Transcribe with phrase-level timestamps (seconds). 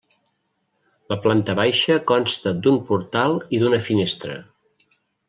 [1.13, 4.39] La planta baixa consta d'un portal i d'una finestra.